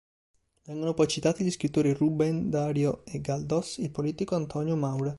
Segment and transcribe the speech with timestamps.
[0.65, 5.09] Vengono poi citati gli scrittori Rubén Darío e Galdós, il politico Antonio Maura.